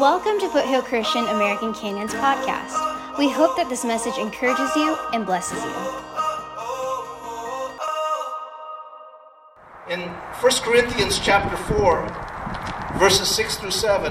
[0.00, 3.18] Welcome to Foothill Christian American Canyons podcast.
[3.18, 5.70] We hope that this message encourages you and blesses you.
[9.92, 10.08] In
[10.40, 14.10] 1 Corinthians chapter 4, verses 6 through 7,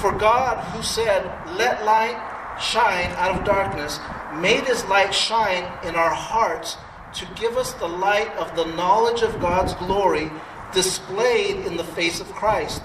[0.00, 1.22] for God who said,
[1.56, 2.18] Let light
[2.60, 4.00] shine out of darkness,
[4.34, 6.78] made his light shine in our hearts
[7.14, 10.32] to give us the light of the knowledge of God's glory
[10.74, 12.82] displayed in the face of Christ.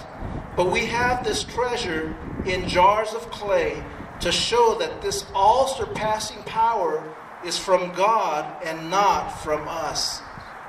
[0.56, 2.16] But we have this treasure
[2.46, 3.84] in jars of clay
[4.20, 7.04] to show that this all surpassing power
[7.46, 10.22] is from God and not from us.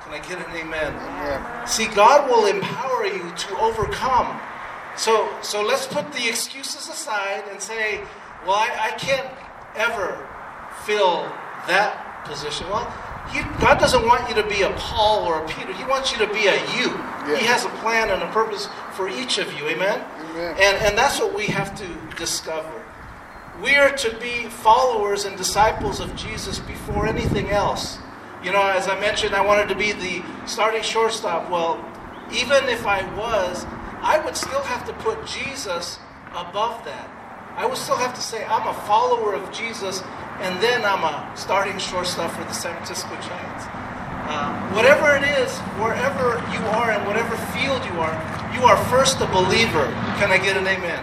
[0.03, 0.93] Can I get an amen?
[0.93, 1.67] amen?
[1.67, 4.39] See, God will empower you to overcome.
[4.97, 8.01] So, so let's put the excuses aside and say,
[8.45, 9.27] well, I, I can't
[9.75, 10.27] ever
[10.85, 11.23] fill
[11.67, 12.67] that position.
[12.69, 12.85] Well,
[13.33, 15.73] he, God doesn't want you to be a Paul or a Peter.
[15.73, 16.87] He wants you to be a you.
[16.87, 17.37] Yeah.
[17.37, 19.67] He has a plan and a purpose for each of you.
[19.67, 20.05] Amen?
[20.31, 20.55] Amen?
[20.59, 22.83] And, and that's what we have to discover.
[23.61, 27.97] We are to be followers and disciples of Jesus before anything else.
[28.43, 31.49] You know, as I mentioned, I wanted to be the starting shortstop.
[31.49, 31.83] Well,
[32.31, 33.65] even if I was,
[34.01, 35.97] I would still have to put Jesus
[36.31, 37.09] above that.
[37.55, 40.01] I would still have to say, I'm a follower of Jesus,
[40.43, 43.65] and then I'm a starting shortstop for the San Francisco Giants.
[44.27, 48.15] Uh, whatever it is, wherever you are and whatever field you are,
[48.53, 49.87] you are first a believer.
[50.19, 50.99] Can I get an amen?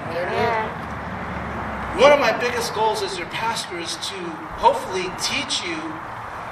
[1.98, 4.20] One of my biggest goals as your pastor is to
[4.60, 5.76] hopefully teach you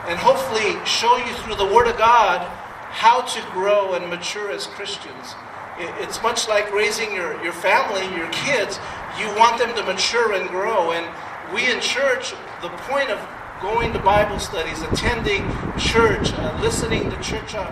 [0.09, 2.41] and hopefully show you through the Word of God
[2.89, 5.35] how to grow and mature as Christians.
[5.79, 8.81] It's much like raising your, your family, your kids.
[9.21, 10.93] You want them to mature and grow.
[10.93, 11.07] And
[11.55, 13.19] we in church, the point of
[13.61, 15.43] going to Bible studies, attending
[15.79, 17.71] church, uh, listening to church, uh,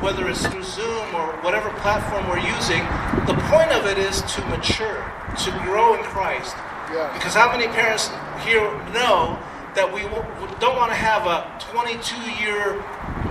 [0.00, 2.82] whether it's through Zoom or whatever platform we're using,
[3.26, 5.04] the point of it is to mature,
[5.44, 6.54] to grow in Christ.
[6.92, 7.12] Yeah.
[7.12, 8.08] Because how many parents
[8.44, 9.38] here know
[9.74, 10.02] that we
[10.58, 12.80] don't want to have a 22 year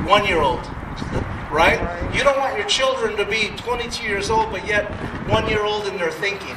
[0.06, 0.64] one year old?
[1.50, 1.82] Right?
[2.16, 4.86] You don't want your children to be 22 years old, but yet
[5.28, 6.56] one year old in their thinking.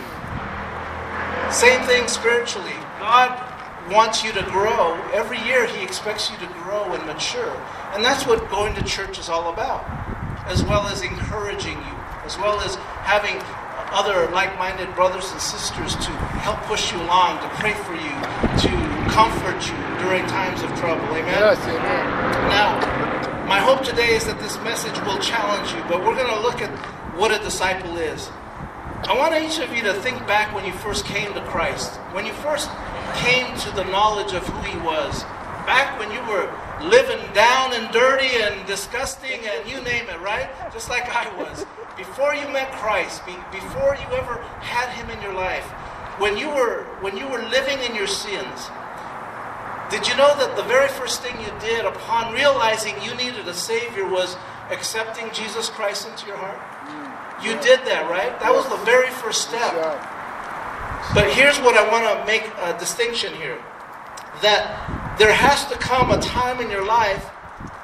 [1.50, 2.75] Same thing spiritually.
[3.00, 3.52] God
[3.91, 4.94] wants you to grow.
[5.12, 7.56] Every year, He expects you to grow and mature.
[7.94, 9.84] And that's what going to church is all about,
[10.47, 11.94] as well as encouraging you,
[12.25, 13.37] as well as having
[13.93, 16.10] other like minded brothers and sisters to
[16.41, 18.15] help push you along, to pray for you,
[18.65, 18.72] to
[19.12, 21.04] comfort you during times of trouble.
[21.12, 21.26] Amen?
[21.26, 22.04] Yes, amen.
[22.49, 26.41] Now, my hope today is that this message will challenge you, but we're going to
[26.41, 26.70] look at
[27.14, 28.31] what a disciple is.
[29.05, 32.25] I want each of you to think back when you first came to Christ, when
[32.25, 32.71] you first
[33.17, 35.25] came to the knowledge of who He was.
[35.67, 36.47] Back when you were
[36.81, 40.49] living down and dirty and disgusting and you name it, right?
[40.73, 41.67] Just like I was.
[41.97, 45.65] Before you met Christ, before you ever had Him in your life,
[46.19, 48.71] when you were when you were living in your sins,
[49.91, 53.55] did you know that the very first thing you did upon realizing you needed a
[53.55, 54.37] Savior was
[54.71, 56.81] accepting Jesus Christ into your heart?
[57.43, 58.39] You did that, right?
[58.41, 59.75] That was the very first step.
[61.15, 63.59] But here's what I want to make a distinction here
[64.41, 67.25] that there has to come a time in your life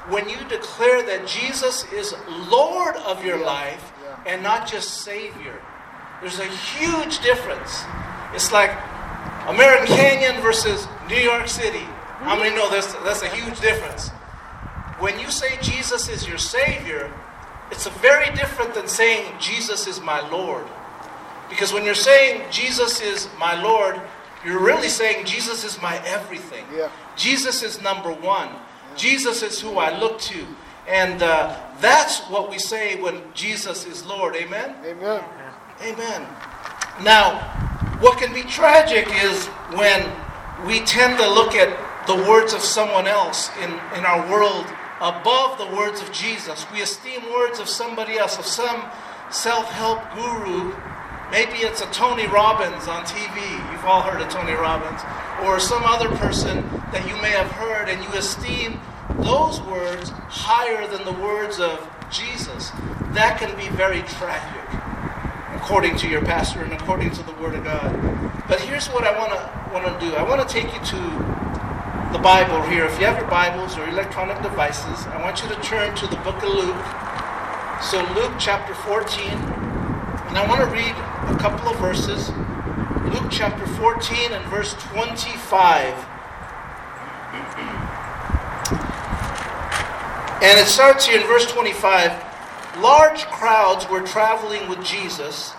[0.09, 2.15] when you declare that Jesus is
[2.51, 3.93] Lord of your life
[4.27, 5.61] and not just Savior.
[6.21, 7.85] There's a huge difference.
[8.33, 8.71] It's like
[9.47, 11.87] American Canyon versus New York City.
[12.21, 14.09] How many know that's, that's a huge difference?
[14.99, 17.13] When you say Jesus is your Savior,
[17.71, 20.67] it's very different than saying Jesus is my Lord.
[21.49, 24.01] Because when you're saying Jesus is my Lord,
[24.45, 26.65] you're really saying Jesus is my everything.
[26.75, 26.91] Yeah.
[27.17, 28.49] Jesus is number one.
[28.49, 28.97] Yeah.
[28.97, 30.47] Jesus is who I look to.
[30.87, 34.37] And uh, that's what we say when Jesus is Lord.
[34.37, 34.75] Amen?
[34.85, 35.23] Amen.
[35.83, 36.27] Amen.
[37.03, 37.41] Now,
[38.01, 39.47] what can be tragic is
[39.77, 40.11] when
[40.67, 41.69] we tend to look at
[42.07, 44.67] the words of someone else in, in our world
[45.01, 46.67] above the words of Jesus.
[46.73, 48.85] We esteem words of somebody else, of some
[49.31, 50.75] self help guru.
[51.31, 53.73] Maybe it's a Tony Robbins on TV.
[53.73, 55.01] You've all heard of Tony Robbins.
[55.45, 58.81] Or some other person that you may have heard, and you esteem
[59.21, 62.71] those words higher than the words of Jesus.
[63.13, 67.65] That can be very tragic, according to your pastor and according to the Word of
[67.65, 67.93] God.
[68.49, 70.15] But here's what I want to want to do.
[70.15, 71.38] I want to take you to
[72.13, 72.87] the Bible here.
[72.87, 76.17] If you have your Bibles or electronic devices, I want you to turn to the
[76.17, 76.85] book of Luke.
[77.83, 80.95] So, Luke chapter 14, and I want to read
[81.29, 82.31] a couple of verses.
[83.13, 85.93] Luke chapter 14 and verse 25.
[90.41, 92.81] And it starts here in verse 25.
[92.81, 95.53] Large crowds were traveling with Jesus,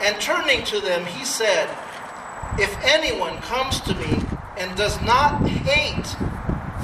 [0.00, 1.68] And turning to them, he said,
[2.56, 4.27] If anyone comes to me
[4.58, 6.06] and does not hate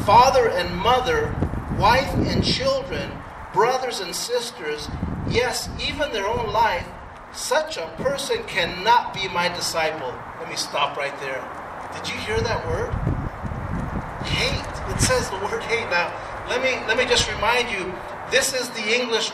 [0.04, 1.34] father and mother,
[1.78, 3.10] wife and children,
[3.52, 4.88] brothers and sisters,
[5.28, 6.86] yes, even their own life,
[7.32, 10.14] such a person cannot be my disciple.
[10.38, 11.42] Let me stop right there.
[11.94, 12.92] Did you hear that word?
[14.26, 14.94] Hate.
[14.94, 15.88] It says the word hate.
[15.90, 16.12] Now,
[16.48, 17.92] let me let me just remind you,
[18.30, 19.32] this is the English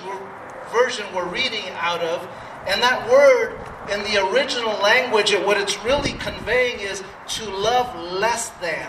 [0.72, 2.26] version we're reading out of,
[2.66, 3.58] and that word
[3.88, 8.88] in the original language, what it's really conveying is to love less than.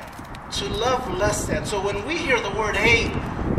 [0.53, 1.65] To love less than.
[1.65, 3.11] So when we hear the word hate,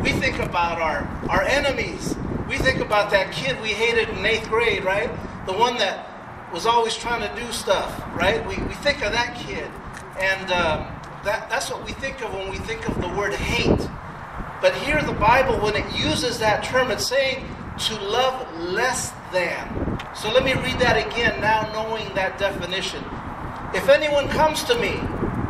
[0.03, 2.15] we think about our, our enemies.
[2.49, 5.11] We think about that kid we hated in eighth grade, right?
[5.47, 8.47] The one that was always trying to do stuff, right?
[8.47, 9.71] We, we think of that kid.
[10.21, 10.87] And um,
[11.25, 13.89] that, that's what we think of when we think of the word hate.
[14.61, 17.45] But here, the Bible, when it uses that term, it's saying
[17.79, 19.99] to love less than.
[20.15, 23.03] So let me read that again now, knowing that definition.
[23.75, 25.01] If anyone comes to me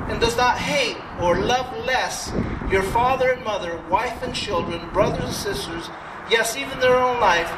[0.09, 2.33] and does not hate or love less
[2.71, 5.91] your father and mother, wife and children, brothers and sisters,
[6.31, 7.51] yes, even their own life,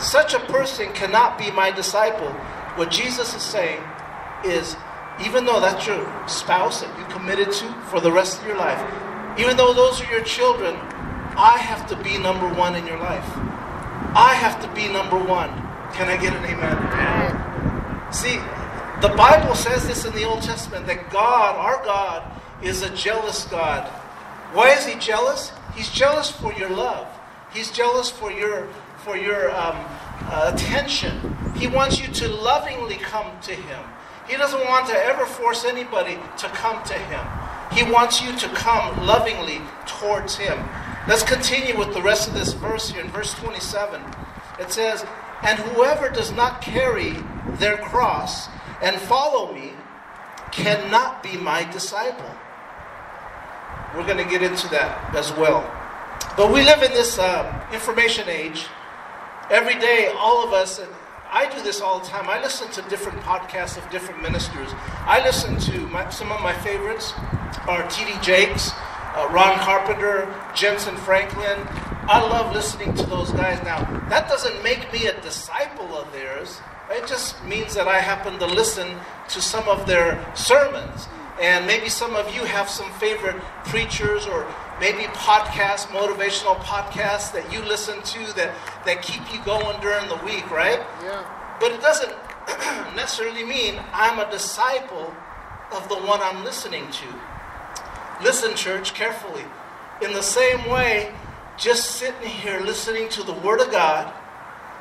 [0.00, 2.30] such a person cannot be my disciple.
[2.76, 3.82] What Jesus is saying
[4.44, 4.76] is,
[5.24, 8.80] even though that's your spouse that you committed to for the rest of your life,
[9.38, 10.76] even though those are your children,
[11.36, 13.28] I have to be number one in your life.
[14.16, 15.50] I have to be number one.
[15.94, 18.12] Can I get an amen?
[18.12, 18.36] See,
[19.00, 22.22] the Bible says this in the Old Testament that God, our God,
[22.62, 23.88] is a jealous God.
[24.52, 25.52] Why is He jealous?
[25.74, 27.06] He's jealous for your love.
[27.52, 28.66] He's jealous for your
[29.04, 29.76] for your um,
[30.26, 31.36] uh, attention.
[31.56, 33.84] He wants you to lovingly come to Him.
[34.28, 37.24] He doesn't want to ever force anybody to come to Him.
[37.72, 40.58] He wants you to come lovingly towards Him.
[41.06, 44.02] Let's continue with the rest of this verse here in verse 27.
[44.58, 45.04] It says,
[45.44, 47.16] And whoever does not carry
[47.58, 48.48] their cross
[48.82, 49.72] and follow me
[50.50, 52.30] cannot be my disciple.
[53.94, 55.62] We're going to get into that as well.
[56.36, 58.66] But we live in this uh, information age.
[59.50, 60.90] Every day, all of us, and
[61.30, 62.28] I do this all the time.
[62.28, 64.70] I listen to different podcasts of different ministers.
[65.06, 67.12] I listen to my, some of my favorites
[67.68, 68.12] are T.D.
[68.22, 68.72] Jakes,
[69.14, 71.58] uh, Ron Carpenter, Jentezen Franklin.
[72.06, 73.62] I love listening to those guys.
[73.64, 76.60] Now, that doesn't make me a disciple of theirs.
[76.90, 78.98] It just means that I happen to listen
[79.30, 81.08] to some of their sermons.
[81.40, 84.46] And maybe some of you have some favorite preachers or
[84.80, 88.54] maybe podcasts, motivational podcasts that you listen to that,
[88.84, 90.80] that keep you going during the week, right?
[91.02, 91.56] Yeah.
[91.58, 92.12] But it doesn't
[92.94, 95.14] necessarily mean I'm a disciple
[95.72, 97.06] of the one I'm listening to.
[98.22, 99.44] Listen, church, carefully.
[100.02, 101.14] In the same way,
[101.56, 104.12] just sitting here listening to the Word of God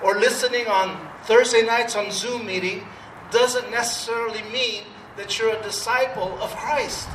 [0.02, 2.84] or listening on Thursday nights on Zoom meeting
[3.31, 4.84] doesn't necessarily mean
[5.18, 7.08] that you're a disciple of Christ.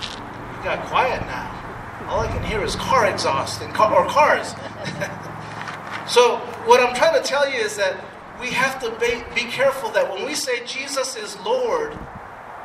[0.00, 1.56] You got quiet now.
[2.08, 4.48] All I can hear is car exhaust and car, or cars.
[6.12, 8.04] so, what I'm trying to tell you is that
[8.40, 11.96] we have to be, be careful that when we say Jesus is Lord,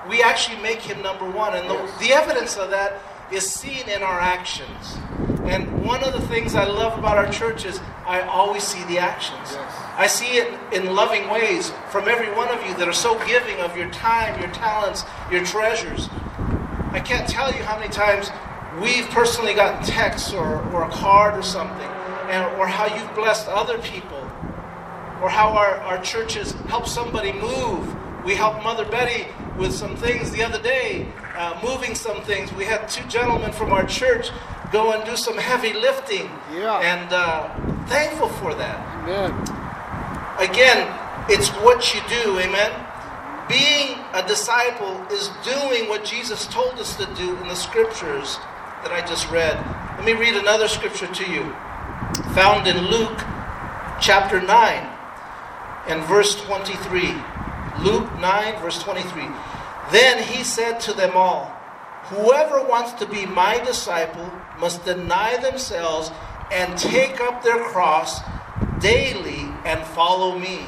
[0.09, 1.53] we actually make him number one.
[1.55, 3.01] And the, the evidence of that
[3.31, 4.97] is seen in our actions.
[5.47, 8.97] And one of the things I love about our church is I always see the
[8.97, 9.51] actions.
[9.51, 9.73] Yes.
[9.95, 13.59] I see it in loving ways from every one of you that are so giving
[13.59, 16.09] of your time, your talents, your treasures.
[16.91, 18.31] I can't tell you how many times
[18.81, 21.87] we've personally gotten texts or, or a card or something,
[22.29, 24.21] and, or how you've blessed other people,
[25.21, 27.95] or how our, our churches help somebody move.
[28.25, 29.27] We helped Mother Betty
[29.57, 32.51] with some things the other day, uh, moving some things.
[32.53, 34.29] We had two gentlemen from our church
[34.71, 36.29] go and do some heavy lifting.
[36.53, 36.79] Yeah.
[36.79, 37.49] And uh,
[37.87, 38.77] thankful for that.
[39.03, 39.31] Amen.
[40.39, 40.87] Again,
[41.29, 42.71] it's what you do, amen?
[43.47, 48.37] Being a disciple is doing what Jesus told us to do in the scriptures
[48.83, 49.55] that I just read.
[49.97, 51.43] Let me read another scripture to you,
[52.33, 53.17] found in Luke
[54.01, 54.89] chapter 9
[55.87, 57.13] and verse 23.
[57.79, 59.27] Luke 9, verse 23.
[59.91, 61.45] Then he said to them all,
[62.05, 66.11] Whoever wants to be my disciple must deny themselves
[66.51, 68.21] and take up their cross
[68.79, 70.59] daily and follow me.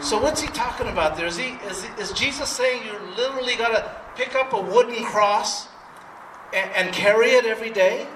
[0.00, 1.26] So what's he talking about there?
[1.26, 5.68] Is, he, is, is Jesus saying you literally got to pick up a wooden cross
[6.52, 8.06] and, and carry it every day?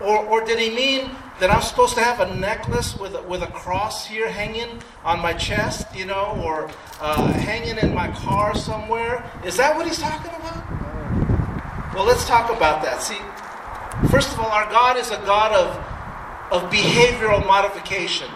[0.00, 3.42] Or, or did he mean that I'm supposed to have a necklace with a, with
[3.42, 8.54] a cross here hanging on my chest, you know, or uh, hanging in my car
[8.54, 9.30] somewhere?
[9.44, 11.94] Is that what he's talking about?
[11.94, 13.02] Well, let's talk about that.
[13.02, 13.18] See,
[14.08, 15.76] first of all, our God is a God of,
[16.52, 18.28] of behavioral modification.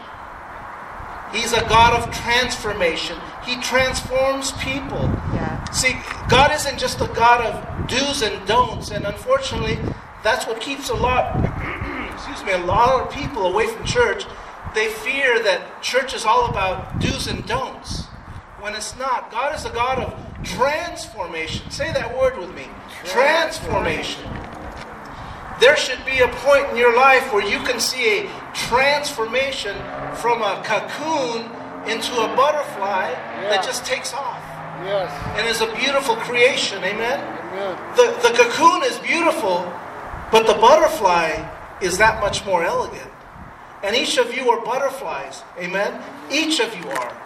[1.33, 3.19] He's a God of transformation.
[3.45, 5.03] He transforms people.
[5.35, 5.65] Yeah.
[5.71, 5.97] See,
[6.29, 9.79] God isn't just a God of do's and don'ts, and unfortunately,
[10.23, 11.35] that's what keeps a lot,
[12.15, 14.25] excuse me, a lot of people away from church.
[14.75, 18.05] They fear that church is all about do's and don'ts,
[18.61, 19.31] when it's not.
[19.31, 21.69] God is a God of transformation.
[21.71, 22.67] Say that word with me.
[23.05, 24.23] Transformation.
[25.61, 29.77] There should be a point in your life where you can see a transformation
[30.17, 31.43] from a cocoon
[31.89, 33.13] into a butterfly
[33.49, 34.43] that just takes off
[34.85, 35.11] Yes.
[35.39, 36.83] and is a beautiful creation.
[36.83, 37.21] Amen.
[37.21, 37.97] Amen.
[37.97, 39.71] The, the cocoon is beautiful,
[40.33, 41.49] but the butterfly
[41.81, 43.11] is that much more elegant.
[43.85, 45.43] And each of you are butterflies.
[45.59, 46.03] Amen.
[46.33, 47.17] Each of you are.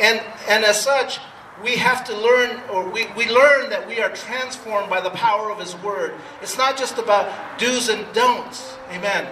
[0.00, 1.18] And and as such,
[1.62, 5.50] we have to learn or we, we learn that we are transformed by the power
[5.50, 6.14] of his word.
[6.40, 8.76] It's not just about do's and don'ts.
[8.90, 9.26] Amen.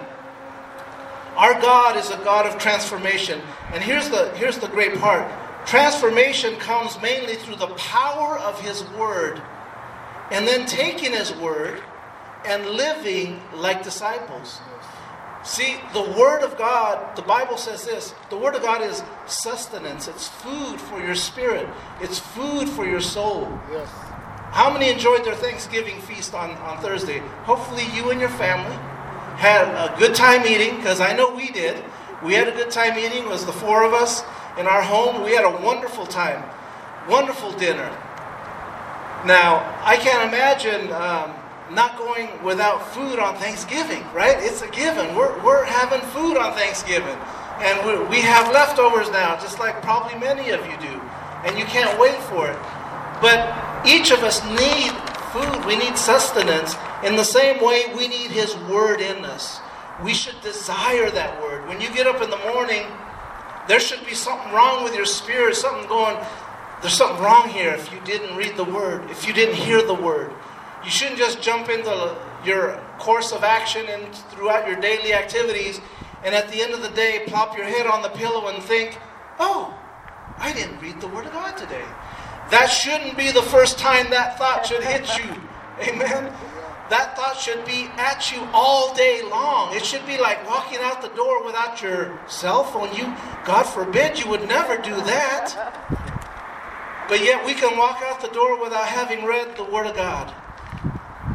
[1.35, 3.41] Our God is a God of transformation.
[3.71, 5.31] And here's the here's the great part.
[5.65, 9.41] Transformation comes mainly through the power of his word
[10.31, 11.81] and then taking his word
[12.45, 14.59] and living like disciples.
[15.47, 20.09] See, the Word of God, the Bible says this the Word of God is sustenance,
[20.09, 21.69] it's food for your spirit,
[22.01, 23.57] it's food for your soul.
[23.71, 23.87] Yes.
[24.51, 27.19] How many enjoyed their Thanksgiving feast on, on Thursday?
[27.45, 28.75] Hopefully, you and your family
[29.37, 31.81] had a good time eating, because I know we did.
[32.21, 34.23] We had a good time eating, it was the four of us
[34.57, 35.23] in our home.
[35.23, 36.43] We had a wonderful time,
[37.07, 37.87] wonderful dinner.
[39.25, 41.33] Now, I can't imagine um,
[41.71, 44.37] not going without food on Thanksgiving, right?
[44.39, 45.15] It's a given.
[45.15, 47.17] We're, we're having food on Thanksgiving.
[47.59, 51.01] And we, we have leftovers now, just like probably many of you do.
[51.43, 52.57] And you can't wait for it.
[53.21, 54.91] But each of us need
[55.33, 55.65] food.
[55.65, 56.75] We need sustenance.
[57.03, 59.59] In the same way, we need His Word in us.
[60.03, 61.67] We should desire that Word.
[61.67, 62.85] When you get up in the morning,
[63.67, 66.17] there should be something wrong with your spirit, something going,
[66.81, 69.95] there's something wrong here if you didn't read the Word, if you didn't hear the
[69.95, 70.31] Word.
[70.83, 72.15] You shouldn't just jump into
[72.45, 75.81] your course of action and throughout your daily activities
[76.23, 78.97] and at the end of the day plop your head on the pillow and think,
[79.39, 79.77] oh,
[80.37, 81.85] I didn't read the Word of God today.
[82.51, 85.29] That shouldn't be the first time that thought should hit you.
[85.87, 86.33] Amen?
[86.89, 89.75] That thought should be at you all day long.
[89.75, 92.95] It should be like walking out the door without your cell phone.
[92.95, 93.13] You,
[93.45, 95.53] God forbid, you would never do that.
[97.09, 100.33] But yet we can walk out the door without having read the Word of God.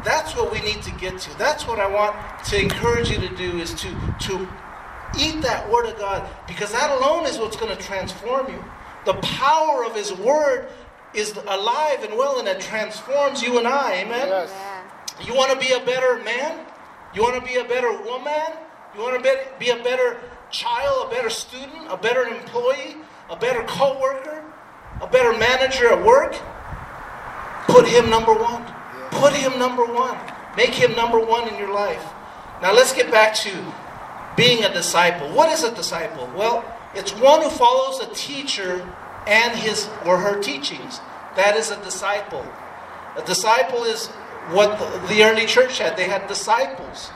[0.03, 1.37] That's what we need to get to.
[1.37, 3.89] That's what I want to encourage you to do is to,
[4.21, 4.47] to
[5.17, 8.63] eat that Word of God because that alone is what's going to transform you.
[9.05, 10.69] The power of His Word
[11.13, 14.01] is alive and well and it transforms you and I.
[14.01, 14.27] Amen?
[14.27, 14.51] Yes.
[14.51, 15.25] Yeah.
[15.25, 16.65] You want to be a better man?
[17.13, 18.57] You want to be a better woman?
[18.95, 19.29] You want to
[19.59, 20.19] be, be a better
[20.49, 22.97] child, a better student, a better employee,
[23.29, 24.43] a better co worker,
[25.01, 26.33] a better manager at work?
[27.67, 28.65] Put him number one.
[29.23, 30.17] Put him number one.
[30.57, 32.03] Make him number one in your life.
[32.61, 33.73] Now let's get back to
[34.35, 35.29] being a disciple.
[35.29, 36.29] What is a disciple?
[36.35, 38.85] Well, it's one who follows a teacher
[39.25, 40.99] and his or her teachings.
[41.37, 42.45] That is a disciple.
[43.15, 44.07] A disciple is
[44.51, 44.77] what
[45.07, 45.95] the, early church had.
[45.95, 47.09] They had disciples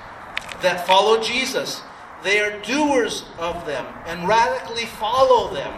[0.61, 1.81] that followed Jesus.
[2.23, 5.77] They are doers of them and radically follow them.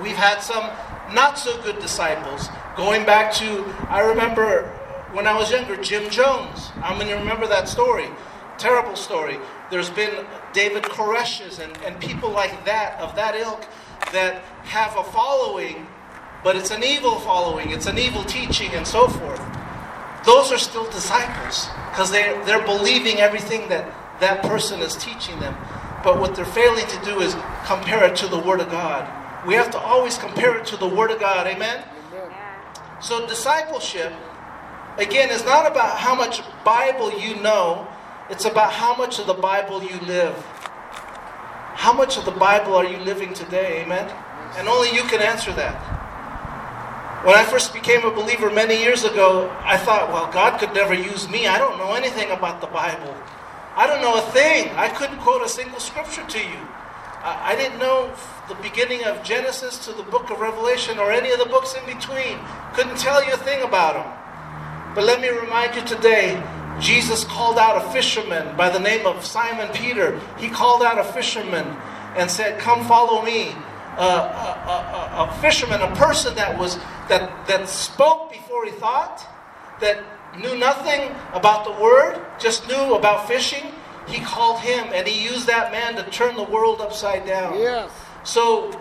[0.00, 0.70] We've had some
[1.14, 2.48] not so good disciples.
[2.74, 4.78] Going back to, I remember
[5.12, 6.68] when I was younger, Jim Jones.
[6.80, 8.08] How many remember that story?
[8.58, 9.38] Terrible story.
[9.70, 13.66] There's been David Koreshes and, and people like that, of that ilk,
[14.12, 15.86] that have a following,
[16.42, 19.40] but it's an evil following, it's an evil teaching, and so forth.
[20.24, 25.54] Those are still disciples because they're, they're believing everything that that person is teaching them.
[26.04, 29.08] But what they're failing to do is compare it to the Word of God.
[29.46, 31.46] We have to always compare it to the Word of God.
[31.46, 31.84] Amen?
[32.12, 33.00] Yeah.
[33.00, 34.12] So, discipleship,
[34.98, 37.86] again, it's not about how much Bible you know,
[38.30, 40.34] it's about how much of the Bible you live.
[41.74, 43.82] How much of the Bible are you living today?
[43.82, 44.08] Amen?
[44.56, 45.74] And only you can answer that.
[47.24, 50.94] When I first became a believer many years ago, I thought, well, God could never
[50.94, 51.46] use me.
[51.46, 53.14] I don't know anything about the Bible.
[53.76, 54.70] I don't know a thing.
[54.76, 56.58] I couldn't quote a single scripture to you.
[57.24, 58.12] I didn't know
[58.48, 61.86] the beginning of Genesis to the book of Revelation or any of the books in
[61.86, 62.38] between.
[62.74, 64.21] Couldn't tell you a thing about them.
[64.94, 66.42] But let me remind you today
[66.80, 70.20] Jesus called out a fisherman by the name of Simon Peter.
[70.38, 71.64] He called out a fisherman
[72.16, 73.54] and said, Come follow me.
[73.96, 76.76] Uh, a, a, a, fisherman, a person that was
[77.10, 79.26] that that spoke before he thought,
[79.80, 80.02] that
[80.38, 83.64] knew nothing about the word, just knew about fishing.
[84.08, 87.58] He called him and he used that man to turn the world upside down.
[87.58, 87.90] Yes.
[88.24, 88.72] So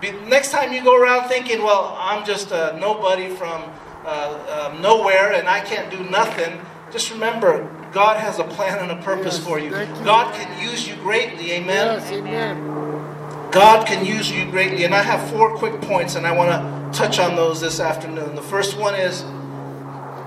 [0.00, 3.64] Be, next time you go around thinking, well, I'm just a nobody from
[4.04, 8.90] uh, um, nowhere and I can't do nothing, just remember, God has a plan and
[8.98, 9.66] a purpose Yes, for you.
[9.66, 9.86] you.
[10.04, 11.52] God can use you greatly.
[11.52, 12.00] Amen.
[12.00, 13.50] Yes, amen.
[13.50, 14.84] God can use you greatly.
[14.84, 18.34] And I have four quick points, and I want to touch on those this afternoon.
[18.34, 19.24] The first one is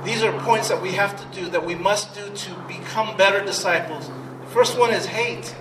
[0.04, 3.44] these are points that we have to do, that we must do to become better
[3.44, 4.10] disciples.
[4.42, 5.56] The first one is hate,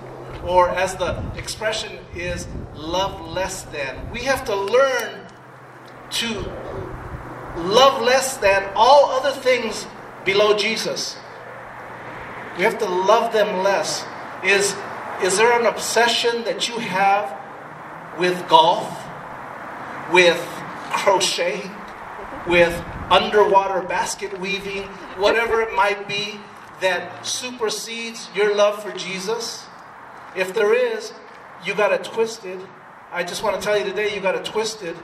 [0.45, 4.09] or as the expression is, love less than.
[4.11, 5.27] We have to learn
[6.11, 6.51] to
[7.57, 9.87] love less than all other things
[10.25, 11.17] below Jesus.
[12.57, 14.05] We have to love them less.
[14.43, 14.75] Is,
[15.23, 17.39] is there an obsession that you have
[18.19, 18.87] with golf,
[20.11, 20.39] with
[20.91, 21.71] crocheting,
[22.47, 22.73] with
[23.09, 24.83] underwater basket weaving,
[25.17, 26.39] whatever it might be
[26.81, 29.65] that supersedes your love for Jesus?
[30.35, 31.13] If there is,
[31.65, 32.59] you got it twisted.
[33.11, 34.95] I just want to tell you today, you got it twisted.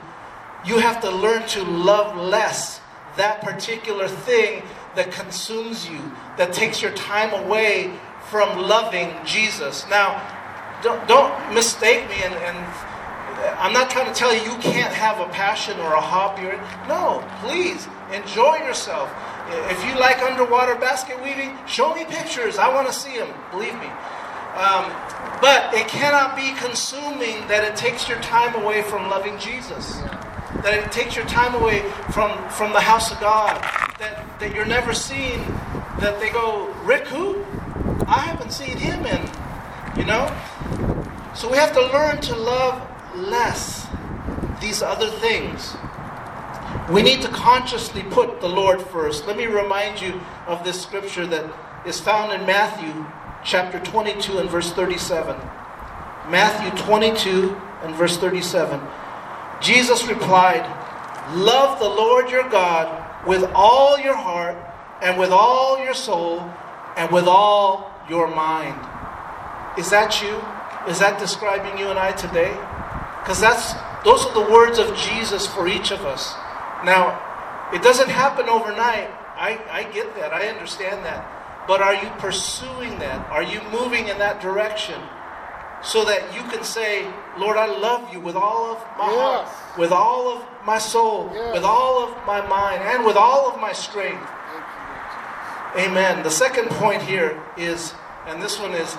[0.65, 2.81] You have to learn to love less
[3.17, 4.63] that particular thing
[4.95, 5.99] that consumes you,
[6.37, 7.93] that takes your time away
[8.29, 9.85] from loving Jesus.
[9.89, 10.21] Now,
[10.83, 12.57] don't, don't mistake me, and, and
[13.57, 16.47] I'm not trying to tell you you can't have a passion or a hobby.
[16.47, 19.09] Or, no, please enjoy yourself.
[19.71, 22.57] If you like underwater basket weaving, show me pictures.
[22.57, 23.33] I want to see them.
[23.51, 23.87] Believe me.
[24.55, 24.91] Um,
[25.41, 30.01] but it cannot be consuming that it takes your time away from loving Jesus.
[30.63, 33.61] That it takes your time away from, from the house of God.
[33.99, 35.39] That, that you're never seen,
[35.99, 37.43] that they go, Rick, who?
[38.07, 39.29] I haven't seen him in,
[39.97, 40.25] you know?
[41.35, 42.81] So we have to learn to love
[43.15, 43.87] less
[44.61, 45.75] these other things.
[46.89, 49.27] We need to consciously put the Lord first.
[49.27, 51.53] Let me remind you of this scripture that
[51.85, 53.05] is found in Matthew
[53.43, 55.35] chapter 22 and verse 37.
[56.29, 58.79] Matthew 22 and verse 37.
[59.61, 60.65] Jesus replied,
[61.35, 64.57] Love the Lord your God with all your heart
[65.01, 66.39] and with all your soul
[66.98, 68.79] and with all your mind.
[69.77, 70.41] Is that you?
[70.91, 72.51] Is that describing you and I today?
[73.22, 76.33] Because that's those are the words of Jesus for each of us.
[76.85, 77.22] Now,
[77.74, 79.09] it doesn't happen overnight.
[79.35, 80.33] I, I get that.
[80.33, 81.65] I understand that.
[81.67, 83.29] But are you pursuing that?
[83.29, 85.00] Are you moving in that direction?
[85.81, 89.20] So that you can say, Lord, I love you with all of my Yes.
[89.48, 91.53] heart, with all of my soul, Yes.
[91.53, 94.27] with all of my mind, and with all of my strength.
[95.75, 96.22] You, Amen.
[96.24, 97.94] The second point here is,
[98.27, 98.98] and this one is,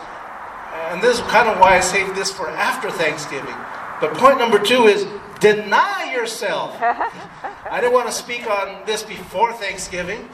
[0.90, 3.54] and this is kind of why I saved this for after Thanksgiving.
[4.00, 5.06] But point number two is
[5.40, 6.80] deny yourself.
[7.70, 10.28] I didn't want to speak on this before Thanksgiving.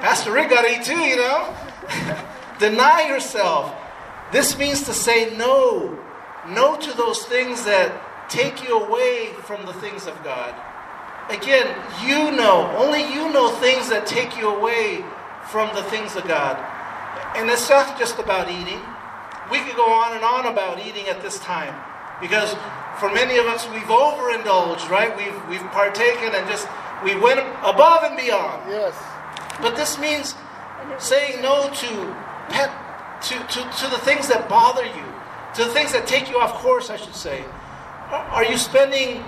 [0.00, 1.54] Pastor Rick got to eat too, you know.
[2.58, 3.74] deny yourself.
[4.32, 5.98] This means to say no.
[6.48, 10.54] No to those things that take you away from the things of God.
[11.30, 11.66] Again,
[12.06, 15.04] you know, only you know things that take you away
[15.50, 16.56] from the things of God.
[17.36, 18.80] And it's not just about eating.
[19.50, 21.74] We could go on and on about eating at this time.
[22.20, 22.54] Because
[22.98, 25.14] for many of us, we've overindulged, right?
[25.16, 26.66] We've, we've partaken and just,
[27.04, 28.68] we went above and beyond.
[28.68, 28.94] Yes.
[29.60, 30.34] But this means
[30.98, 32.16] saying no to
[32.48, 32.70] pet,
[33.22, 35.04] to, to, to the things that bother you,
[35.54, 37.44] to the things that take you off course, I should say.
[38.10, 39.22] Are you spending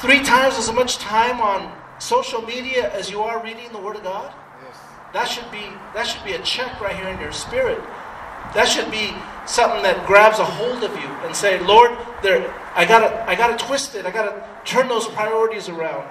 [0.00, 4.02] three times as much time on social media as you are reading the Word of
[4.02, 4.32] God?
[4.62, 4.76] Yes.
[5.12, 7.78] That should be that should be a check right here in your spirit.
[8.54, 9.12] That should be
[9.46, 13.56] something that grabs a hold of you and say, Lord, there I gotta I gotta
[13.56, 14.06] twist it.
[14.06, 16.04] I gotta turn those priorities around.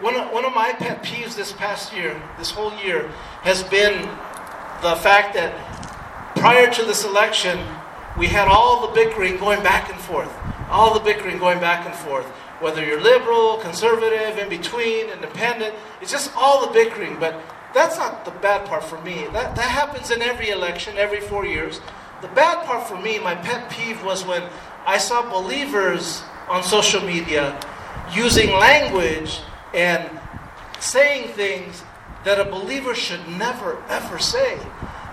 [0.00, 3.08] One of, one of my pet peeves this past year, this whole year,
[3.42, 4.00] has been
[4.80, 5.52] the fact that
[6.36, 7.58] prior to this election,
[8.18, 10.32] we had all the bickering going back and forth.
[10.68, 12.26] All the bickering going back and forth.
[12.60, 17.18] Whether you're liberal, conservative, in between, independent, it's just all the bickering.
[17.18, 17.40] But
[17.72, 19.26] that's not the bad part for me.
[19.32, 21.80] That, that happens in every election, every four years.
[22.20, 24.42] The bad part for me, my pet peeve, was when
[24.86, 27.58] I saw believers on social media
[28.12, 29.40] using language
[29.72, 30.10] and
[30.80, 31.82] saying things
[32.24, 34.58] that a believer should never, ever say.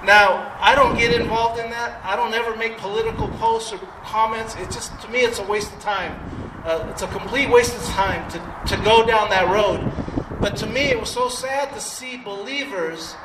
[0.03, 1.99] Now, I don't get involved in that.
[2.03, 4.55] I don't ever make political posts or comments.
[4.55, 6.17] It just, to me, it's a waste of time.
[6.63, 9.91] Uh, it's a complete waste of time to, to go down that road.
[10.39, 13.15] But to me, it was so sad to see believers.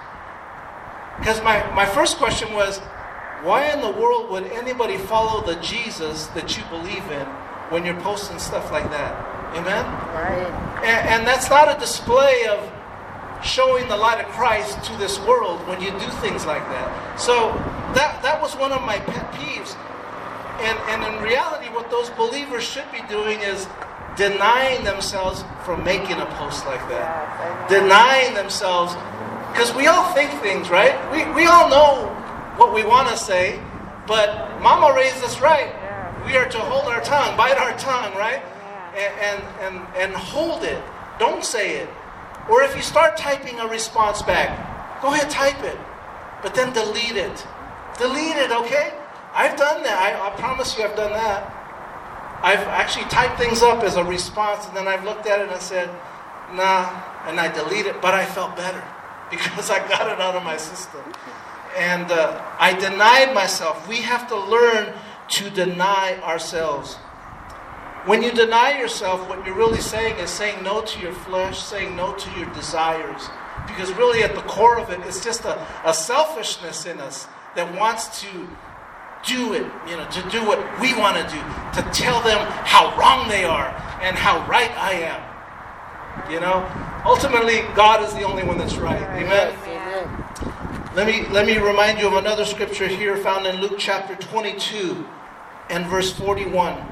[1.19, 2.79] Because my, my first question was,
[3.43, 7.27] why in the world would anybody follow the Jesus that you believe in
[7.71, 9.13] when you're posting stuff like that?
[9.57, 9.85] Amen?
[10.15, 10.83] Right.
[10.85, 12.73] And, and that's not a display of
[13.43, 17.21] showing the light of Christ to this world when you do things like that.
[17.21, 17.53] So
[17.95, 19.77] that, that was one of my pet peeves.
[20.63, 23.67] And, and in reality, what those believers should be doing is
[24.17, 27.69] denying themselves from making a post like that.
[27.69, 28.95] Denying themselves,
[29.53, 30.95] because we all think things, right?
[31.11, 32.07] We, we all know
[32.57, 33.61] what we want to say,
[34.07, 35.75] but Mama raised us right.
[36.27, 38.43] We are to hold our tongue, bite our tongue, right?
[38.95, 40.81] And, and, and, and hold it.
[41.19, 41.89] Don't say it.
[42.51, 45.79] Or if you start typing a response back, go ahead, type it.
[46.43, 47.47] But then delete it.
[47.99, 48.93] Delete it, okay?
[49.33, 49.99] I've done that.
[49.99, 51.59] I, I promise you I've done that.
[52.43, 55.63] I've actually typed things up as a response, and then I've looked at it and
[55.63, 55.89] said,
[56.53, 56.91] nah,
[57.27, 58.83] and I delete it, but I felt better
[59.31, 61.03] because I got it out of my system.
[61.77, 63.89] And uh, I denied myself.
[63.89, 64.93] We have to learn
[65.29, 66.97] to deny ourselves.
[68.05, 71.95] When you deny yourself, what you're really saying is saying no to your flesh, saying
[71.95, 73.29] no to your desires.
[73.69, 77.79] Because really, at the core of it, it's just a, a selfishness in us that
[77.79, 78.49] wants to
[79.25, 81.41] do it, you know, to do what we want to do,
[81.81, 83.69] to tell them how wrong they are
[84.03, 86.31] and how right I am.
[86.31, 86.69] You know,
[87.07, 89.01] ultimately, God is the only one that's right.
[89.01, 89.57] Amen.
[90.95, 95.07] Let me let me remind you of another scripture here found in Luke chapter 22
[95.71, 96.92] and verse 41.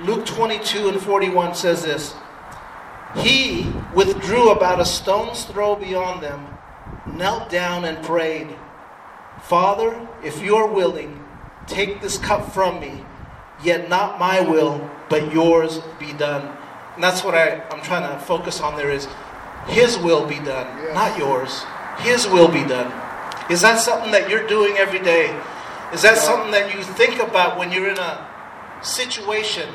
[0.00, 2.14] Luke 22 and 41 says this.
[3.16, 6.46] He withdrew about a stone's throw beyond them,
[7.06, 8.48] knelt down and prayed,
[9.40, 11.24] Father, if you are willing,
[11.66, 13.04] Take this cup from me,
[13.62, 16.56] yet not my will, but yours be done.
[16.94, 19.08] And that's what I, I'm trying to focus on there is
[19.66, 20.94] his will be done, yes.
[20.94, 21.64] not yours.
[22.00, 22.92] His will be done.
[23.50, 25.26] Is that something that you're doing every day?
[25.92, 28.28] Is that something that you think about when you're in a
[28.84, 29.68] situation?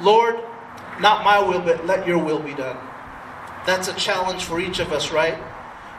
[0.00, 0.40] Lord,
[1.00, 2.76] not my will, but let your will be done.
[3.66, 5.38] That's a challenge for each of us, right?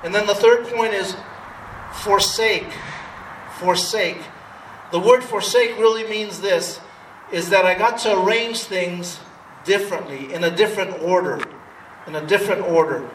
[0.03, 1.15] And then the third point is
[2.01, 2.71] forsake.
[3.59, 4.21] Forsake.
[4.91, 6.79] The word forsake really means this
[7.31, 9.19] is that I got to arrange things
[9.65, 11.41] differently, in a different order.
[12.07, 13.09] In a different order.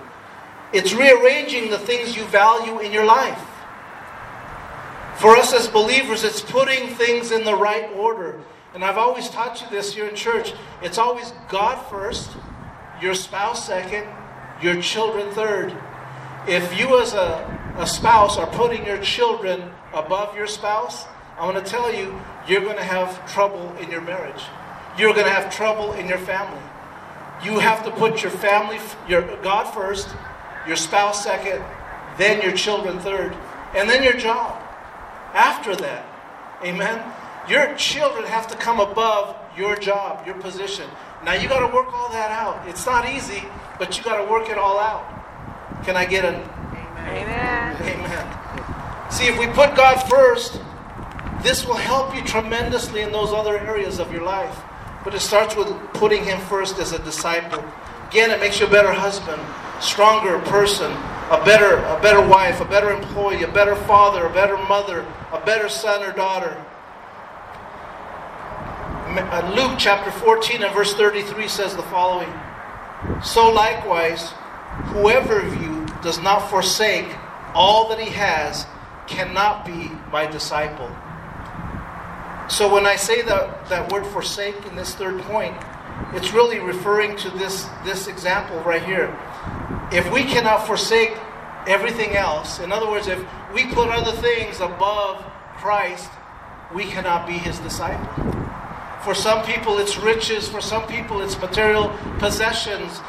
[0.72, 3.40] It's rearranging the things you value in your life.
[5.16, 8.40] For us as believers, it's putting things in the right order.
[8.74, 10.52] And I've always taught you this here in church.
[10.82, 12.30] It's always God first,
[13.00, 14.06] your spouse second,
[14.62, 15.76] your children third.
[16.48, 21.04] If you as a, a spouse are putting your children above your spouse,
[21.38, 24.42] I want to tell you, you're going to have trouble in your marriage.
[24.98, 26.62] You're going to have trouble in your family.
[27.44, 30.08] You have to put your family, your God first,
[30.66, 31.62] your spouse second,
[32.18, 33.36] then your children third,
[33.74, 34.60] and then your job.
[35.34, 36.06] After that,
[36.62, 37.11] amen.
[37.48, 40.88] Your children have to come above your job, your position.
[41.24, 42.68] Now you got to work all that out.
[42.68, 43.44] It's not easy,
[43.78, 45.04] but you got to work it all out.
[45.84, 46.34] Can I get an
[47.04, 47.76] amen?
[47.76, 47.82] Amen.
[47.82, 49.10] Amen.
[49.10, 50.60] See, if we put God first,
[51.42, 54.62] this will help you tremendously in those other areas of your life.
[55.04, 57.64] But it starts with putting Him first as a disciple.
[58.08, 59.42] Again, it makes you a better husband,
[59.80, 60.92] stronger person,
[61.30, 65.44] a better, a better wife, a better employee, a better father, a better mother, a
[65.44, 66.56] better son or daughter.
[69.18, 72.32] Uh, Luke chapter 14 and verse 33 says the following
[73.22, 74.30] So likewise,
[74.86, 77.14] whoever of you does not forsake
[77.52, 78.64] all that he has
[79.06, 80.88] cannot be my disciple.
[82.48, 85.56] So when I say that, that word forsake in this third point,
[86.14, 89.14] it's really referring to this, this example right here.
[89.92, 91.12] If we cannot forsake
[91.66, 93.22] everything else, in other words, if
[93.52, 95.22] we put other things above
[95.58, 96.10] Christ,
[96.74, 98.41] we cannot be his disciple.
[99.04, 100.48] For some people, it's riches.
[100.48, 103.00] For some people, it's material possessions.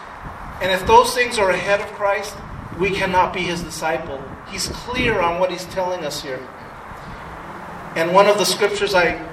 [0.61, 2.35] And if those things are ahead of Christ,
[2.79, 4.23] we cannot be his disciple.
[4.49, 6.47] He's clear on what he's telling us here.
[7.95, 9.23] And one of the scriptures I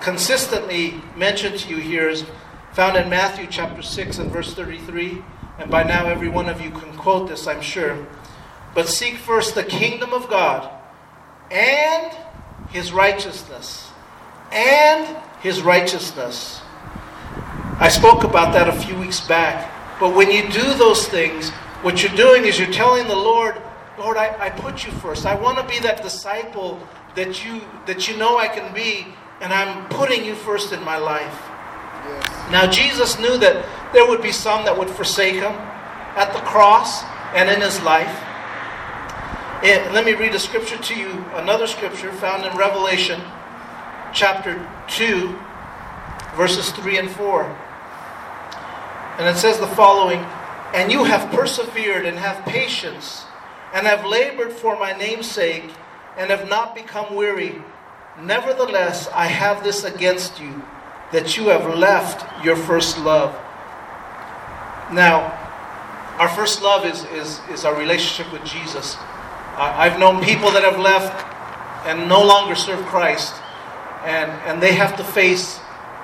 [0.00, 2.24] consistently mention to you here is
[2.72, 5.22] found in Matthew chapter 6 and verse 33.
[5.58, 8.06] And by now, every one of you can quote this, I'm sure.
[8.74, 10.68] But seek first the kingdom of God
[11.50, 12.12] and
[12.70, 13.90] his righteousness.
[14.50, 16.62] And his righteousness.
[17.78, 19.70] I spoke about that a few weeks back.
[19.98, 21.50] But when you do those things,
[21.82, 23.60] what you're doing is you're telling the Lord,
[23.98, 25.26] Lord, I, I put you first.
[25.26, 26.80] I want to be that disciple
[27.14, 29.06] that you that you know I can be
[29.40, 31.38] and I'm putting you first in my life.
[32.06, 32.50] Yes.
[32.50, 35.52] Now, Jesus knew that there would be some that would forsake him
[36.16, 37.02] at the cross
[37.34, 38.22] and in his life.
[39.62, 43.20] And let me read a scripture to you, another scripture found in Revelation
[44.12, 45.38] chapter 2,
[46.36, 47.44] verses 3 and 4.
[49.18, 50.20] And it says the following
[50.74, 53.24] And you have persevered and have patience,
[53.74, 55.70] and have labored for my name's sake,
[56.16, 57.62] and have not become weary.
[58.20, 60.62] Nevertheless, I have this against you,
[61.12, 63.34] that you have left your first love.
[64.92, 65.38] Now,
[66.18, 68.96] our first love is, is, is our relationship with Jesus.
[69.56, 71.26] I've known people that have left
[71.86, 73.34] and no longer serve Christ,
[74.04, 75.60] and, and they have to face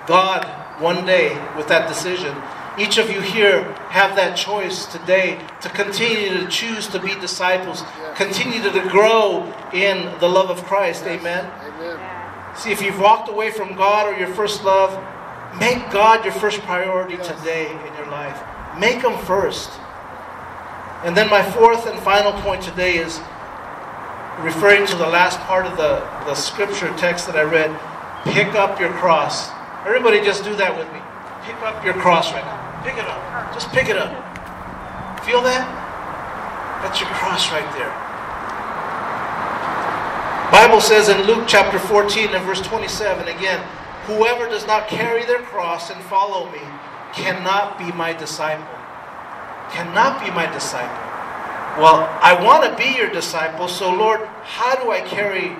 [0.07, 0.45] God
[0.81, 2.35] one day with that decision.
[2.79, 7.83] Each of you here have that choice today to continue to choose to be disciples,
[8.15, 11.05] continue to grow in the love of Christ.
[11.05, 11.51] Amen.
[11.61, 12.57] Amen.
[12.57, 14.93] See, if you've walked away from God or your first love,
[15.59, 18.41] make God your first priority today in your life.
[18.79, 19.71] Make Him first.
[21.05, 23.21] And then my fourth and final point today is
[24.42, 27.70] referring to the last part of the, the scripture text that I read.
[28.33, 29.51] Pick up your cross.
[29.87, 31.01] Everybody just do that with me.
[31.44, 32.83] Pick up your cross right now.
[32.85, 33.55] Pick it up.
[33.55, 34.12] Just pick it up.
[35.24, 35.66] Feel that?
[36.83, 37.90] That's your cross right there.
[40.53, 43.61] Bible says in Luke chapter 14 and verse 27 again,
[44.07, 46.62] whoever does not carry their cross and follow me
[47.12, 48.66] cannot be my disciple.
[49.70, 51.08] Cannot be my disciple.
[51.79, 55.55] Well, I want to be your disciple, so Lord, how do I carry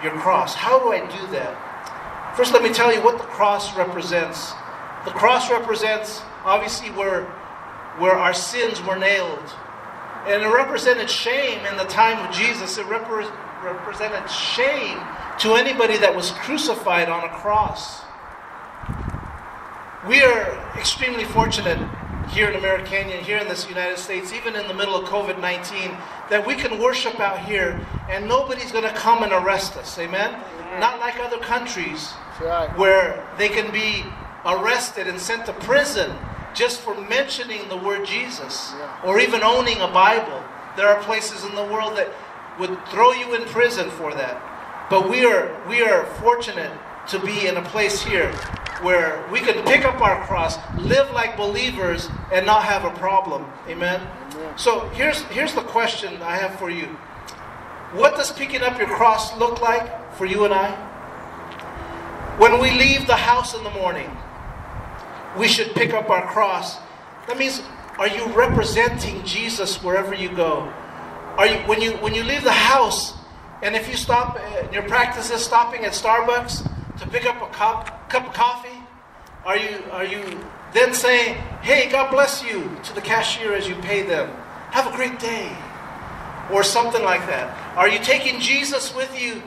[0.00, 0.54] your cross?
[0.54, 2.36] How do I do that?
[2.36, 4.52] First, let me tell you what the cross represents.
[5.04, 7.24] The cross represents obviously where,
[7.98, 9.42] where our sins were nailed.
[10.28, 12.78] And it represented shame in the time of Jesus.
[12.78, 13.28] It repre-
[13.64, 15.00] represented shame
[15.40, 18.02] to anybody that was crucified on a cross.
[20.06, 21.80] We are extremely fortunate
[22.28, 25.40] here in America Canyon, here in this United States, even in the middle of COVID
[25.40, 25.90] 19,
[26.30, 29.98] that we can worship out here and nobody's going to come and arrest us.
[29.98, 30.32] Amen?
[30.80, 32.68] Not like other countries right.
[32.76, 34.04] where they can be
[34.44, 36.12] arrested and sent to prison
[36.54, 39.00] just for mentioning the word Jesus Yeah.
[39.04, 40.42] or even owning a Bible.
[40.76, 42.08] There are places in the world that
[42.58, 44.42] would throw you in prison for that.
[44.88, 46.72] But we are we are fortunate
[47.08, 48.32] to be in a place here
[48.82, 53.44] where we can pick up our cross, live like believers and not have a problem.
[53.68, 54.00] Amen.
[54.32, 54.58] Amen.
[54.58, 56.86] So here's here's the question I have for you.
[57.92, 60.74] What does picking up your cross look like for you and I?
[62.38, 64.10] When we leave the house in the morning,
[65.38, 66.76] we should pick up our cross.
[67.28, 67.62] That means,
[67.98, 70.72] are you representing Jesus wherever you go?
[71.38, 73.14] Are you when you when you leave the house,
[73.62, 74.38] and if you stop,
[74.72, 78.78] your practice is stopping at Starbucks to pick up a cup cup of coffee?
[79.44, 80.22] Are you are you
[80.72, 84.30] then saying, "Hey, God bless you" to the cashier as you pay them?
[84.70, 85.50] Have a great day,
[86.52, 87.56] or something like that.
[87.76, 89.42] Are you taking Jesus with you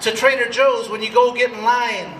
[0.00, 2.12] to Trader Joe's when you go get in line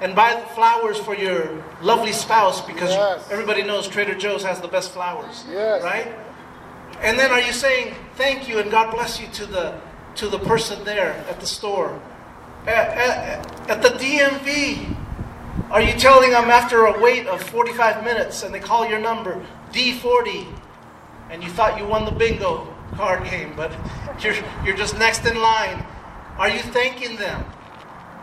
[0.00, 1.48] and buy the flowers for your
[1.80, 3.20] lovely spouse because Yes.
[3.30, 5.82] everybody knows Trader Joe's has the best flowers, Yes.
[5.82, 6.08] right?
[7.00, 9.74] And then are you saying thank you and God bless you to the
[10.16, 11.98] to the person there at the store?
[12.66, 14.96] At, at, at the DMV,
[15.70, 19.44] are you telling them after a wait of 45 minutes and they call your number
[19.72, 20.46] D40
[21.30, 23.72] and you thought you won the bingo card game, but
[24.20, 25.84] you're, you're just next in line?
[26.38, 27.44] Are you thanking them?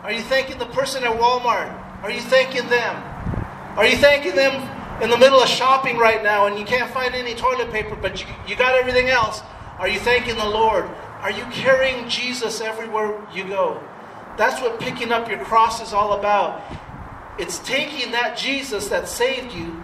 [0.04, 1.73] Are you thanking the person at Walmart?
[2.04, 2.95] Are you thanking them?
[3.75, 7.13] Are you thanking them in the middle of shopping right now and you can't find
[7.13, 9.41] any toilet paper, but you, you got everything else?
[9.80, 10.86] Are you thanking the Lord?
[11.19, 13.84] Are you carrying Jesus everywhere you go?
[14.39, 16.63] That's what picking up your cross is all about.
[17.38, 19.84] It's taking that Jesus that saved you,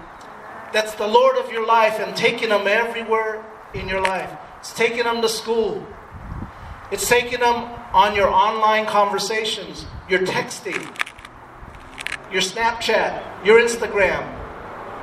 [0.71, 4.31] that's the Lord of your life, and taking him everywhere in your life.
[4.61, 5.85] It's taking him to school.
[6.89, 10.81] It's taking them on your online conversations, your texting,
[12.31, 14.23] your Snapchat, your Instagram,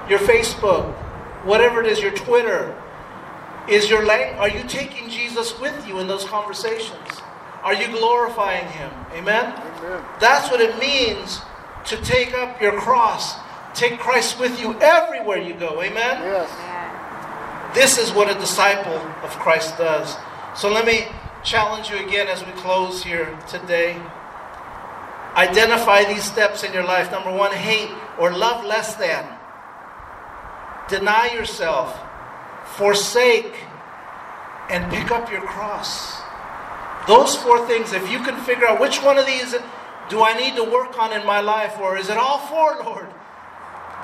[0.09, 0.91] your Facebook,
[1.45, 2.75] whatever it is, your Twitter.
[3.69, 7.22] Is your lang- are you taking Jesus with you in those conversations?
[7.63, 8.91] Are you glorifying him?
[9.13, 9.53] Amen.
[9.53, 10.05] Amen.
[10.21, 11.41] That's what it means
[11.87, 13.37] to take up your cross.
[13.75, 15.81] Take Christ with you everywhere you go.
[15.83, 16.23] Amen.
[16.23, 16.51] Yes.
[17.75, 20.17] This is what a disciple of Christ does.
[20.55, 21.07] So let me
[21.43, 24.01] challenge you again as we close here today.
[25.37, 27.11] Identify these steps in your life.
[27.11, 29.25] Number one, hate or love less than.
[30.89, 31.99] Deny yourself.
[32.77, 33.55] Forsake.
[34.69, 36.12] And pick up your cross.
[37.09, 39.55] Those four things, if you can figure out which one of these
[40.09, 43.09] do I need to work on in my life, or is it all four, Lord?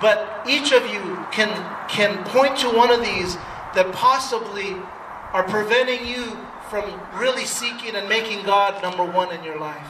[0.00, 1.48] But each of you can,
[1.88, 3.34] can point to one of these
[3.74, 4.76] that possibly
[5.32, 6.38] are preventing you
[6.70, 9.87] from really seeking and making God number one in your life.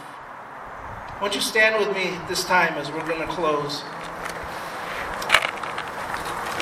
[1.20, 3.82] Won't you stand with me this time as we're going to close?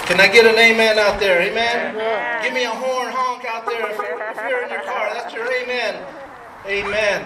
[0.06, 1.42] Can I get an amen out there?
[1.42, 1.94] Amen?
[1.94, 2.44] Amen.
[2.44, 5.10] Give me a horn honk out there if you're, if you're in your car.
[5.12, 6.02] That's your amen.
[6.68, 7.22] Amen.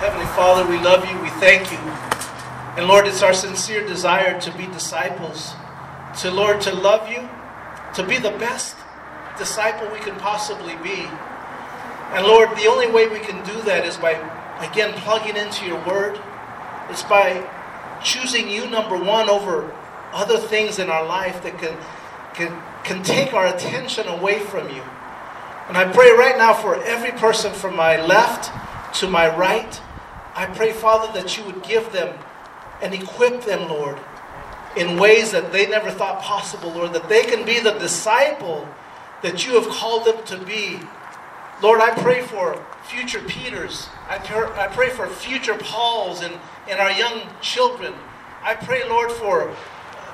[0.00, 1.76] Heavenly Father, we love you, we thank you.
[2.78, 5.52] And Lord, it's our sincere desire to be disciples,
[6.20, 7.28] to Lord, to love you,
[7.94, 8.74] to be the best
[9.36, 11.06] disciple we can possibly be.
[12.14, 14.12] And Lord, the only way we can do that is by,
[14.66, 16.18] again, plugging into your word.
[16.88, 17.46] It's by
[18.02, 19.70] choosing you, number one, over
[20.14, 21.76] other things in our life that can,
[22.32, 24.82] can, can take our attention away from you.
[25.70, 28.50] And I pray right now for every person from my left
[28.98, 29.80] to my right.
[30.34, 32.18] I pray, Father, that you would give them
[32.82, 33.96] and equip them, Lord,
[34.76, 38.66] in ways that they never thought possible, Lord, that they can be the disciple
[39.22, 40.80] that you have called them to be.
[41.62, 43.88] Lord, I pray for future Peters.
[44.08, 46.34] I pray, I pray for future Pauls and,
[46.68, 47.94] and our young children.
[48.42, 49.54] I pray, Lord, for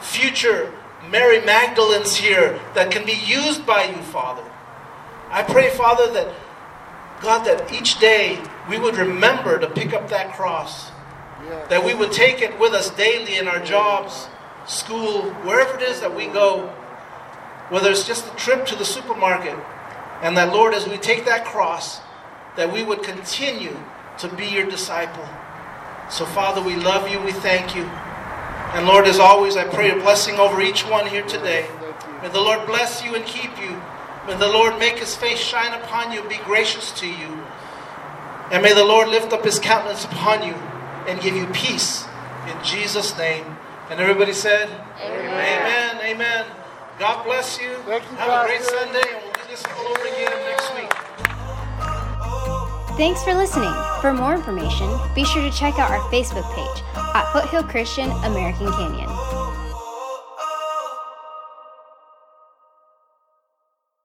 [0.02, 0.74] future
[1.08, 4.44] Mary Magdalens here that can be used by you, Father.
[5.30, 6.34] I pray, Father, that
[7.20, 10.90] God, that each day we would remember to pick up that cross,
[11.68, 14.28] that we would take it with us daily in our jobs,
[14.66, 16.66] school, wherever it is that we go,
[17.70, 19.56] whether it's just a trip to the supermarket,
[20.22, 22.00] and that, Lord, as we take that cross,
[22.56, 23.76] that we would continue
[24.18, 25.28] to be your disciple.
[26.10, 27.82] So, Father, we love you, we thank you.
[27.82, 31.68] And Lord, as always, I pray a blessing over each one here today.
[32.22, 33.80] May the Lord bless you and keep you.
[34.26, 37.44] May the Lord make his face shine upon you, be gracious to you.
[38.50, 40.54] And may the Lord lift up his countenance upon you
[41.06, 42.04] and give you peace
[42.48, 43.44] in Jesus' name.
[43.88, 44.68] And everybody said,
[45.00, 46.00] Amen.
[46.02, 46.44] Amen.
[46.98, 47.74] God bless you.
[47.84, 48.78] Thank you, Have a great Pastor.
[48.78, 50.92] Sunday, and we'll do this all over again next week.
[52.96, 53.72] Thanks for listening.
[54.00, 58.72] For more information, be sure to check out our Facebook page at Foothill Christian American
[58.72, 59.25] Canyon.